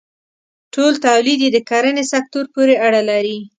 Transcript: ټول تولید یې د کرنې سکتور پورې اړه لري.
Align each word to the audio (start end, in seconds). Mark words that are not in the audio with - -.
ټول 0.73 0.93
تولید 1.05 1.39
یې 1.45 1.49
د 1.53 1.57
کرنې 1.69 2.03
سکتور 2.13 2.45
پورې 2.53 2.73
اړه 2.85 3.01
لري. 3.09 3.39